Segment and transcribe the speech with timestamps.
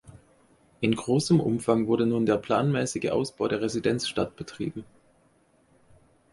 [0.79, 4.83] In großem Umfang wurde nun der planmäßige Ausbau der Residenzstadt betrieben.